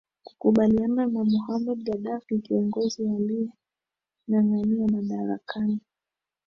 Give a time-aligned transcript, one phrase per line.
[0.25, 5.79] kukabiliana na mohamed gaddafi kiongozi aliengangania madarakani